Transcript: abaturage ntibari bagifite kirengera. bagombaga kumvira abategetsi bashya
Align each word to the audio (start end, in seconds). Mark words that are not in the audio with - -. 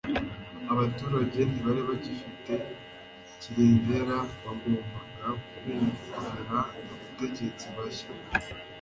abaturage 0.71 1.39
ntibari 1.49 1.81
bagifite 1.89 2.53
kirengera. 3.41 4.17
bagombaga 4.43 5.27
kumvira 5.49 6.19
abategetsi 6.57 7.65
bashya 7.75 8.09